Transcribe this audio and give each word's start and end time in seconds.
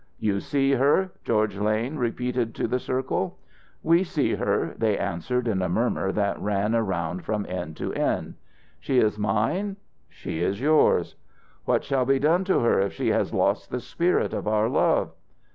"You 0.17 0.39
see 0.39 0.71
her?" 0.71 1.11
George 1.23 1.59
Lane 1.59 1.95
repeated 1.97 2.55
to 2.55 2.67
the 2.67 2.79
circle. 2.79 3.37
"We 3.83 4.03
see 4.03 4.33
her," 4.33 4.73
they 4.75 4.97
answered 4.97 5.47
in 5.47 5.61
a 5.61 5.69
murmur 5.69 6.11
that 6.11 6.41
ran 6.41 6.73
around 6.73 7.23
from 7.23 7.45
end 7.47 7.77
to 7.77 7.93
end. 7.93 8.33
"She 8.79 8.97
is 8.97 9.19
mine?" 9.19 9.77
"She 10.09 10.41
is 10.41 10.59
yours." 10.59 11.17
"What 11.65 11.83
shall 11.83 12.05
be 12.05 12.17
done 12.17 12.43
to 12.45 12.61
her 12.61 12.79
if 12.79 12.93
she 12.93 13.09
has 13.09 13.31
lost 13.31 13.69
the 13.69 13.79
spirit 13.79 14.33
of 14.33 14.47
our 14.47 14.67
love?" 14.67 15.11